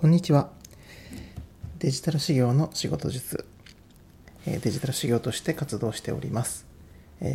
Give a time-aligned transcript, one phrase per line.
[0.00, 0.50] こんにちは。
[1.80, 3.44] デジタル修行の仕事術、
[4.46, 6.68] デジタル修行として活動しております。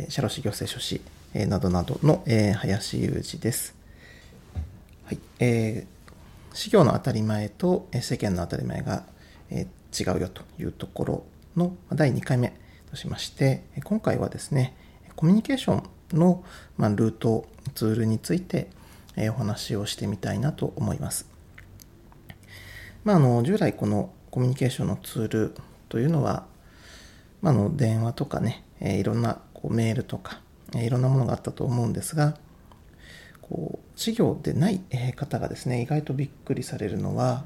[0.08, 1.02] 社労士行政書士
[1.34, 2.24] などなどの
[2.56, 3.76] 林裕二です。
[5.04, 5.20] はい。
[5.42, 9.04] えー、修行の当たり前と世間の当たり前が
[9.52, 9.66] 違
[10.16, 11.24] うよというところ
[11.58, 12.54] の第2回目
[12.90, 14.74] としまして、今回はですね、
[15.18, 15.84] コミュニケーショ
[16.14, 16.46] ンの
[16.80, 17.46] ルート、
[17.76, 18.70] ツールについて
[19.18, 21.33] お話をしてみたいなと思います。
[23.04, 25.56] まあ、あの従来このコミュニケーションのツール
[25.90, 26.46] というのは、
[27.42, 30.40] まあ、の電話とかね、えいろんなこうメールとか、
[30.76, 32.38] えいろんなものがあったと思うんですが
[33.42, 34.82] こう事業でない
[35.16, 37.44] 方がですね意外とびっくりされるのは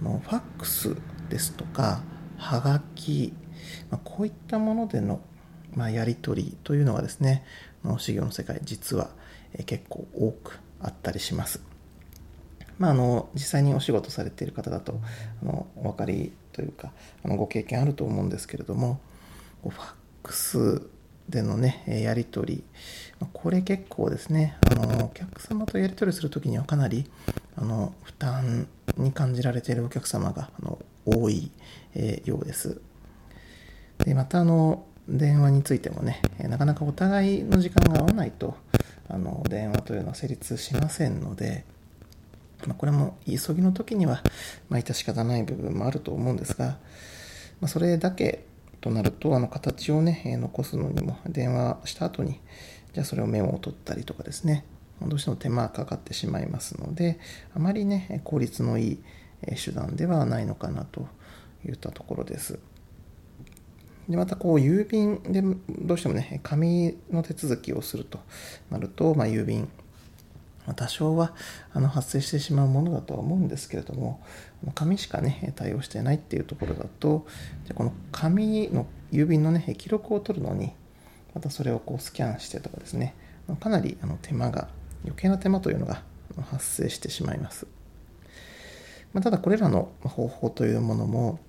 [0.00, 0.96] のファックス
[1.28, 2.02] ですとか
[2.38, 3.32] はがき、
[3.90, 5.20] ま、こういったものでの、
[5.74, 7.44] ま、やり取りというのがですね
[7.84, 9.10] の事業の世界実は
[9.66, 11.73] 結構多くあったりします。
[12.78, 15.00] まあ、あの実際にお仕事されている方だと
[15.42, 16.92] あのお分かりというか
[17.24, 19.00] あのご経験あると思うんですけれども
[19.62, 20.82] ファックス
[21.28, 22.64] でのねやり取り
[23.32, 27.10] これ結構ですねあのお客様とやり取りする時にはかなり
[27.56, 31.50] あの負担に感じられているお客様があの多い、
[31.94, 32.80] えようです。
[33.98, 38.56] でまたあの電話についてもねなかなかお互いの時間が合わないと
[39.08, 41.64] あの電話というのは成立しませんので
[42.66, 44.22] まあ、これも急ぎの時には、
[44.68, 46.78] まあ、致し方ない部分もあると思うんですが、
[47.60, 48.46] まあ、それだけ
[48.80, 52.40] となると、あの形をね、残すのにも、電話した後に、
[52.92, 54.64] じゃあそれをメモを取ったりとかですね、
[55.00, 57.18] どうしても手間がかかってしまいますので、
[57.54, 58.98] あまりね、効率のいい
[59.62, 61.08] 手段ではないのかなと
[61.66, 62.58] いったところです。
[64.08, 68.18] でまたこう郵便でどうしてもね紙の手続きをすると
[68.70, 69.68] なると、まあ、郵便
[70.72, 71.34] 多少は
[71.74, 74.22] あの発生してしまうものだとは思うんですけれども
[74.74, 77.26] 紙しかね対応してないっていうところだと
[77.64, 80.72] じゃこの紙の郵便のね記録を取るのに
[81.34, 83.14] またそれをこうスキャンしてとかですね
[83.60, 84.68] かなりあの手間が
[85.04, 86.02] 余計な手間というのが
[86.50, 87.66] 発生してしまいます、
[89.12, 91.40] まあ、ただこれらの方法というものも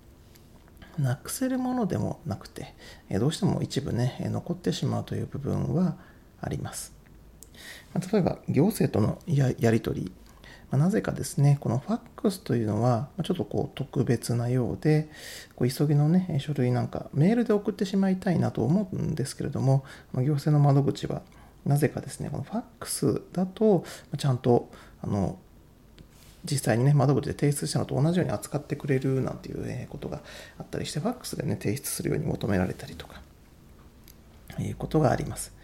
[0.99, 2.73] なくせるものでもなくて
[3.11, 5.97] どうしても一部ね残ってしまうという部分は
[6.41, 6.94] あります。
[8.11, 10.11] 例えば行政とのやり取り、
[10.71, 15.09] まあ、なぜかですね、このファックスというのは、ちょっとこう特別なようで、
[15.55, 19.83] こう急ぎのね、書類なんかメールで送ってしまいたいなと思うんですけれども、
[20.13, 21.21] 行政の窓口は
[21.65, 23.85] なぜかですね、このファックスだと、
[24.17, 24.69] ちゃんと、
[25.01, 25.37] あの、
[26.43, 30.21] 実際にね、窓口で提出したのと同じように扱ってくれるなんていうことが
[30.59, 33.21] あったりして、ファックスでね、提出するように求められたりとか、
[34.59, 35.54] いうことがあります。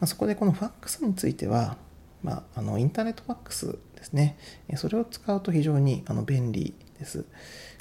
[0.00, 1.76] ま、そこでこのファックスについては、
[2.22, 4.36] まあ、あのインターネットファックスですね。
[4.76, 7.24] それを使うと非常にあの便利です。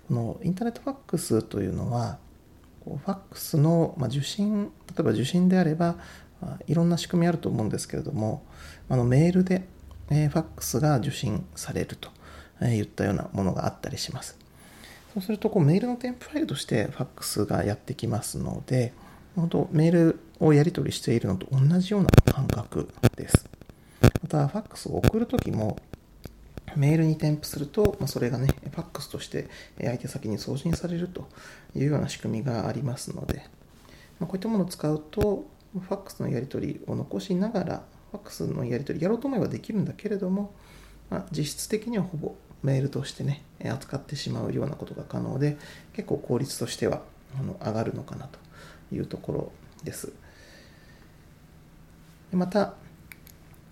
[0.08, 2.20] このインターネットファックスというのは、
[2.84, 4.70] こうファックスの、ま、受信、例
[5.00, 5.96] えば受信であれば、
[6.42, 8.44] あ、いろんな仕組みあると思うんですけれども、
[8.90, 9.66] あのメールで、
[10.10, 12.10] えー、ファックスが受信されると
[12.66, 14.38] いったようなものがあったりします。
[15.14, 18.94] そうするとこうメールの添付ファイルとしてファックスがやってきますので、
[19.36, 23.48] 本当メールをやり取りしているのと同じような感覚です。
[24.02, 25.78] また、ファックスを送るときも、
[26.76, 29.48] メールに添付すると、まあ、それがね、ファックスとして
[29.80, 31.28] 相手先に送信されると
[31.76, 33.46] いうような仕組みがありますので、
[34.20, 40.54] まあ、こういったものを使うと、ファックスのやり取りを残しながら、ファックスのやり取りやろうと思えばできるんだけれども、
[41.10, 45.58] まあ、実質的にはほぼメールとしてね、扱ってしまうようなことが可能で、
[45.94, 47.02] 結構効率としては
[47.40, 48.40] あの上がるのかなと
[48.94, 49.52] いうところ
[49.84, 50.12] です。
[52.36, 52.76] また、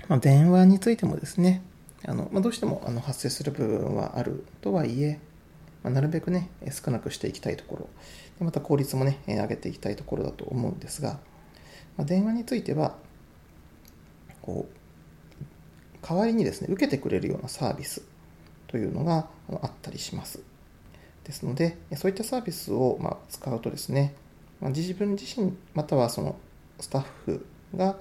[0.08, 1.62] まあ、電話についてもですね、
[2.06, 5.20] あのまあ、どうしてもあの発生する部分はあるとはいえ、
[5.84, 7.90] まあ、なるべくね、少なくしていきたいところ、
[8.40, 11.20] でまた効率もね、上げていきたいところだと思うんですが、
[11.98, 12.96] まあ、電話については、
[14.42, 18.02] こう、代わりにですね、受けてくれるようなサービス
[18.68, 19.28] というのが
[19.62, 20.41] あったりします。
[21.24, 24.16] ですので、そういったサービスをま使うとですね、
[24.59, 26.35] ま自分自身またはその
[26.80, 27.46] スタッフ
[27.76, 27.97] が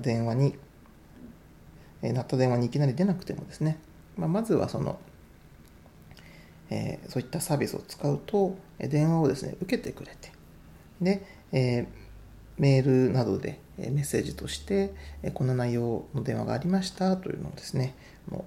[0.00, 0.56] 電話に、
[2.02, 3.78] え鳴った電話にいきなり出なくてもですね、
[4.16, 4.98] まあ、まずはその、
[6.70, 10.32] えー、そういったサービスを使うと、電話をですね、受けてくれて、
[11.00, 11.86] で、えー、
[12.58, 14.94] メールなどでメッセージとして、
[15.34, 17.94] こんな内容の電話がありましたというのをですね、
[18.28, 18.44] も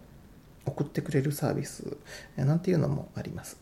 [0.65, 1.97] う送ってくれるサービス
[2.35, 3.59] なんていうのもあります。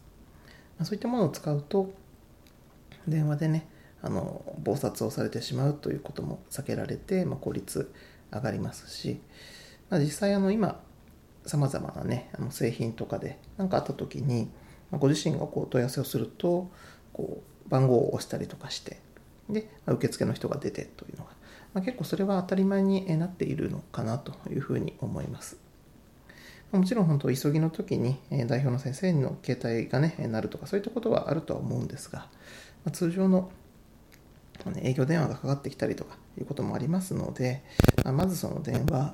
[0.77, 1.91] まあそういったものを使うと、
[3.07, 3.67] 電話でね、
[4.05, 7.91] あの忙殺をされてしまうということも避けられて、まあ、効率
[8.31, 9.19] 上がりますし、
[9.89, 10.79] まあ、実際あの今
[11.47, 14.51] さまざまなねあの製品とかで何かあった時に
[14.91, 16.69] まご自身がこう問い合わせをすると
[17.13, 18.99] こう番号を押したりとかして
[19.49, 21.31] で受付の人が出てというのが、
[21.73, 25.57] まあ、結構それは当たり前になっているのかなというふうに思います。
[26.71, 32.27] もちろん本当急ぎの時に代表の先生の携帯がねなるとかそういったことはあるとは思うんですが、
[32.91, 33.49] 通常の
[34.81, 37.63] 営業電話がかかってきたりとかいうこともありますので、
[38.03, 39.13] まあ、まずその電話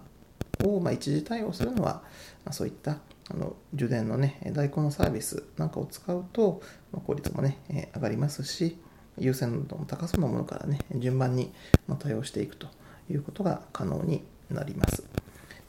[0.64, 2.04] をま一時対応するのは、
[2.46, 2.98] まそういった
[3.30, 6.62] あの充電のね代行のサービスなんかを使うと、
[6.92, 8.78] まあ効率もねえ上がりますし
[9.18, 11.52] 優先度の高そうなものからね順番に
[12.00, 12.68] 対応していくと
[13.10, 15.04] いうことが可能になります。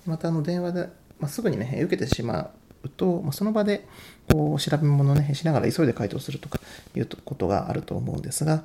[0.07, 0.89] またあの電話で、
[1.21, 2.51] まあ、すぐにね受けてしま
[2.83, 3.87] うと、まあ、その場で
[4.33, 6.61] こう調べ物をねしながら急いで回答するとか
[6.97, 8.65] いうことがあると思うんですが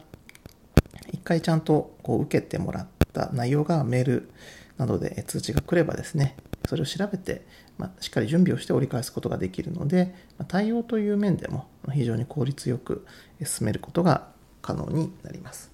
[1.28, 4.30] 回ちゃんとこう受けてもらった内容がメール
[4.78, 6.38] などで通知が来ればですね、
[6.68, 7.46] それを調べて、
[7.78, 13.06] まあ、しっかり準備をして折り返すことができるので、ま、対応という面でも非常に効率よく
[13.44, 14.28] 進めることが
[14.62, 15.70] 可能になります。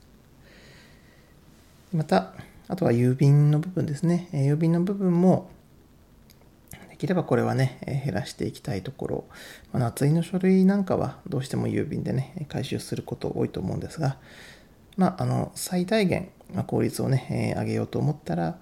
[1.94, 2.34] また、
[2.68, 4.30] あとは郵便の部分ですね。
[4.34, 5.52] 郵便の部分も、
[6.90, 9.26] できればこれはね、減らしていきたいところ。
[9.72, 14.18] ま、夏井の書類なんかはどうしても郵便でね、回収すること多いと思うんですが、
[14.98, 16.30] まあ、あの最大限、
[16.68, 18.60] 効率をね、え上げようと思ったら、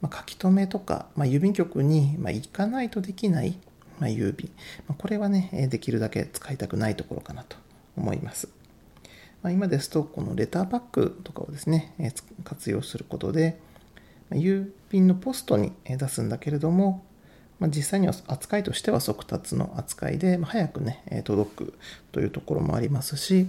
[0.00, 3.58] ま書き留めとか、まあ、郵便局に、ま行かないとできない、
[3.98, 4.50] ま郵便、
[4.88, 7.56] まこれはね、できるだけ使いたくないところかなと
[7.96, 8.48] 思います。
[9.42, 12.10] ま今ですと、このレターパックとかをですね、え
[12.44, 13.58] 活用することで
[14.30, 17.04] ま、郵便のポストに出すんだけれども、
[17.58, 21.74] ま実際には扱いとしては速達の扱いで、ま早くね、届く
[22.12, 23.48] というところもありますし、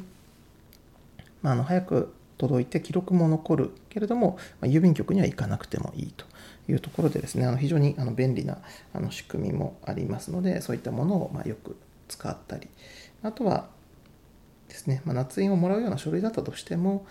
[1.51, 6.25] あ、の早く届いて記録も残るけれども、ま郵便局には行かなくてもいいと
[6.69, 8.59] いうところでですねあの非常にあの便利な
[8.93, 11.77] あの仕組みもありますのでそういったものをまよく
[12.07, 12.67] 使ったり。
[13.23, 13.67] あとは
[14.69, 17.05] ですね、まあ、捺印をもらうような書類だったとしても、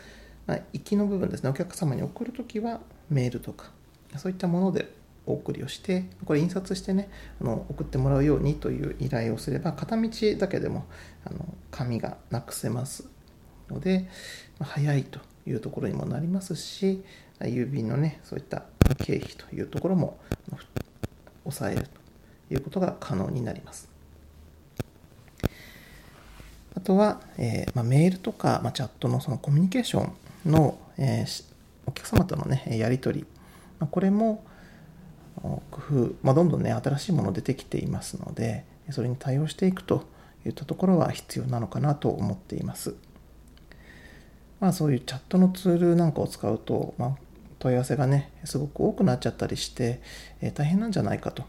[0.46, 2.80] まあ、行きの部分ですねお客様に送るときは
[3.10, 3.70] メールとか
[4.16, 4.92] そういったもので
[5.26, 7.10] お送りをしてこれ印刷してね
[7.40, 10.08] あの送ってもらうようにという依頼をすれば片道
[10.38, 10.86] だけでも
[11.24, 13.15] あの紙がなくせます。
[13.70, 14.08] ので、
[14.58, 17.02] ま早いというところにもなりますし
[17.40, 18.62] 郵便のねそういった
[18.98, 20.18] 経費というところも
[21.44, 21.88] 抑える
[22.48, 23.88] ということが可能になります。
[26.74, 30.10] あとは、えー、まあ、メールとか、まあ、チャットのそのコミュニケーショ
[30.46, 31.44] ンの、えー、
[31.86, 33.26] お客様との、ね、やり取り、
[33.78, 34.44] まあ、これも
[35.42, 40.04] 工夫、まどんどんね新しいもの出てきていますのでそれに対応していくと
[40.44, 42.94] いったところは必要なのかなと思っています。
[44.60, 47.16] まあそういうチャットのツールなんかを使うと、まあ、
[47.58, 50.00] 問い合わせがね、すごく多くなっちゃったりして、
[50.40, 51.44] えー、大変なんじゃないかと。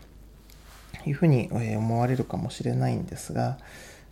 [1.06, 3.58] いうふうに思われるかもしれないんですが、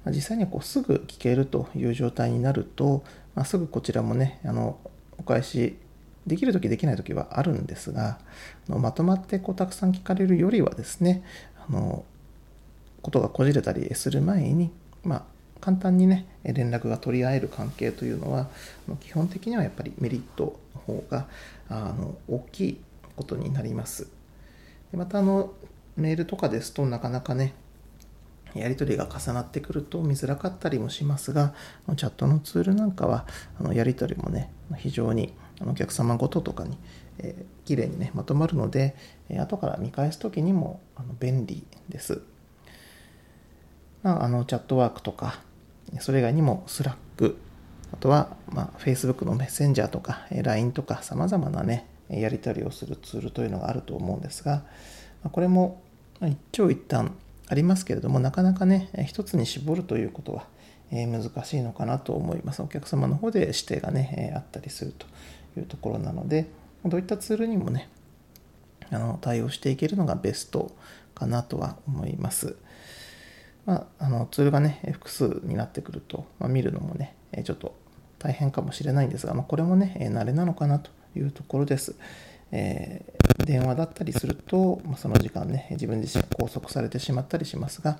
[0.03, 3.03] ま、実際にこうすぐ聞けるという状態になると、
[3.33, 4.79] まあ、すぐこちらもね、あの
[5.17, 5.77] お返し
[6.27, 8.19] できる時できない時はあるんですが、
[8.67, 11.23] まとまってこうたくさん聞かれるよりはですね、
[11.67, 12.03] あの
[13.01, 14.71] ことがこじれたりする前に、
[15.03, 15.23] まあ、
[15.65, 18.49] 簡単にね連絡が取り合える関係というのは
[18.99, 21.25] 基本的にはやっぱりメリットの方が
[21.69, 22.81] あの大きい
[23.15, 24.07] ことになります
[24.91, 25.53] でまたあの
[25.97, 27.55] メールとかですとなかなかね
[28.53, 31.55] やり取りが重なってくると見づらかったりもしますが
[31.97, 33.25] チャットのツールなんかは
[33.59, 35.33] あのやり取りもね非常に
[35.65, 36.77] お客様ごととかに、
[37.17, 38.95] えー、綺麗にねまとまるので、
[39.29, 42.21] えー、後から見返す時にもあの便利です。
[44.03, 45.39] ま、あのチャットワークとか
[45.99, 47.35] それ以外にも Slack、
[47.93, 54.63] あとは、まあ、Facebook のメッセンジャーとか LINE とか様々なね、やり取りをするツールというのがあると思うんですが、
[55.31, 55.81] これも
[56.21, 57.15] 一長一短
[57.47, 60.45] ありますけれども、なかなかね、一つに絞るということは
[60.91, 62.61] 難しいのかなと思います。
[62.61, 65.05] お客様の方で指定がね、あったりすると
[65.59, 66.47] いうところなので、
[66.83, 67.89] どういったツールにもね、
[68.91, 70.71] あの対応していけるのがベスト
[71.15, 72.55] かなとは思います。
[73.65, 77.75] まあ、あのツールがね、複数になってくると、まあ、見るのもね、ちょっと
[78.19, 81.95] 大変かもしれないんですが、まあ、これもね、慣れなのかなというところです。
[82.51, 87.97] えー、電話だったりすると、まあ、その時間ね、自分自身が拘束されてしまったりしますが、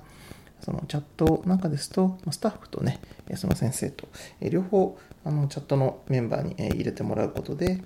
[0.62, 3.00] そのチャットなんかですと、スタッフとね、
[3.36, 4.07] その先生と、
[4.41, 7.81] 両方あのチャットのメンバーに入れてもらうことで、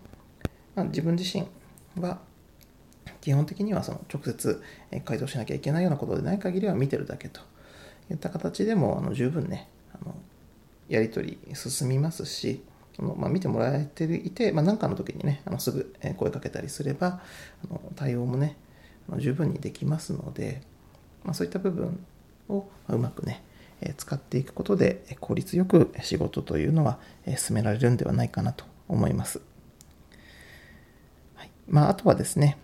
[0.75, 1.47] まあ、自分自身
[2.01, 2.19] は
[3.21, 4.61] 基本的にはその直接
[5.05, 7.41] 回答しなきゃいけないようなことでない限りは見てるだけと
[8.09, 10.15] いった形でもあの十分ねあの
[10.87, 12.63] やり取り進みますし
[12.95, 17.21] その、まあ、見てもらえていて何、まあ、かの時にねあのすぐ声かけたりすれば
[17.65, 18.57] あの対応もね
[19.07, 20.61] あの十分にできますので
[21.23, 22.05] まあ、そういった部分
[22.47, 23.43] をうまくね、
[23.97, 26.99] 使っていくことで効率よく仕事というのは
[27.37, 29.41] 進められるんではないかなと思います。
[31.35, 32.57] はいまあ、あとはですね、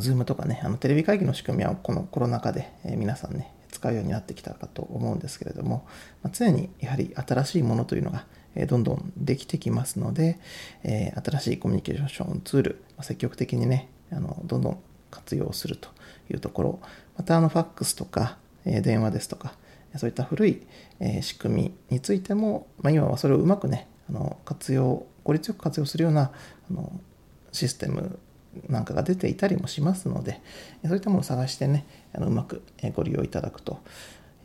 [0.00, 5.86] ズームとかね、あのテレビ会議の仕組みはこのコロナ禍で皆さんね、使うようになってきたかと思うんですけれども、
[6.22, 8.26] まあ、常にやはり新しいものというのが
[8.66, 10.40] どんどんできてきますので、
[10.82, 14.78] え新しいコミュニケーションツール、ま積極的にね、あのどんどん
[15.12, 15.90] 活用すると
[16.28, 16.80] いうところ、
[17.16, 19.54] またあのファックスとか、え電話ですとか、
[19.96, 20.66] そういった古い、
[20.98, 26.32] え仕組みについても、まあ、今はそれをうまくね、あの活用、効率よく活用するような
[26.70, 26.90] あの
[27.52, 28.18] システム
[28.68, 30.40] なんかが出ていたりもしますので、
[30.84, 32.62] そういったものを探してね、あのうまく
[32.94, 33.80] ご利用いただくと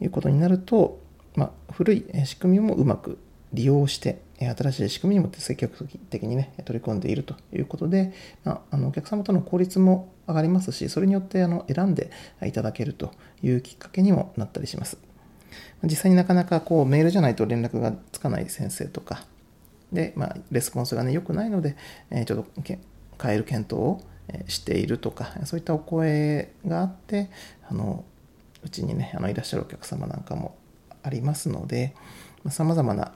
[0.02, 1.00] いうことになると、
[1.36, 3.18] まあ、古い仕組みもうまく
[3.54, 12.12] 利用して、新しい仕組みにも積極的にね、取り込んでいるということで、まあ、あのお客様との効率も上がりますし、それによってあの選んで
[12.44, 14.98] いただけるというきっかけにもなったりします。
[15.84, 19.26] 実際になかなかこうメールじゃないと連絡がつかない先生とか、
[19.92, 21.78] で、まあ、レスポンスがね、良くないので、
[22.10, 22.62] えちょっと
[23.22, 24.02] 変える検討を
[24.48, 27.30] しているとか、そういったお声があって、
[27.70, 28.04] あの
[28.64, 30.56] うちにね、あのいらっしゃるお客様なんかも
[31.04, 31.96] ありますので、
[32.50, 33.14] さまざ、まな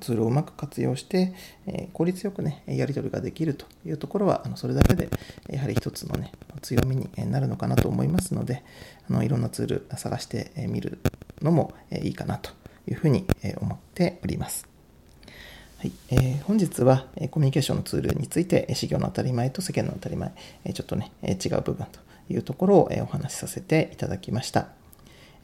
[0.00, 1.32] ツールをうまく活用して、
[1.66, 5.08] え効率よくね、やり取りができるというところは、あのそれだけで、
[5.48, 8.64] やはり一つのね、強みになるのかなと思いますので、
[9.08, 10.98] あのいろんなツール探してみる
[11.42, 11.72] のも
[12.02, 12.50] いいかなと
[12.88, 13.26] いうふうに
[13.60, 14.75] 思っております。
[15.78, 20.32] はいえー、本日はえコミュニケーションのツールについて、事業の当たり前と世間の当たり前、
[20.64, 24.68] えちょっとね、え違う部分というところをえお話しさせていただきました。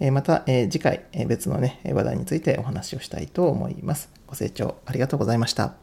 [0.00, 4.08] えまたえ次回え別のね、話題についてお話をしたいと思います。
[4.26, 5.81] ご清聴ありがとうございました。